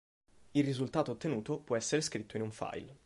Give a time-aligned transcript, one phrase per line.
[0.53, 2.97] Il risultato ottenuto può essere scritto in un file.